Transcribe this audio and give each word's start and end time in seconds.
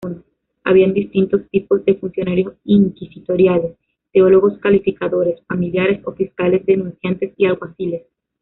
Había 0.63 0.87
distintos 0.91 1.47
tipos 1.51 1.85
de 1.85 1.93
funcionarios 1.93 2.53
inquisitoriales: 2.63 3.77
teólogos 4.11 4.57
calificadores, 4.57 5.43
familiares 5.47 6.01
o 6.05 6.13
fiscales 6.13 6.65
denunciantes 6.65 7.35
y 7.37 7.45
alguaciles. 7.45 8.01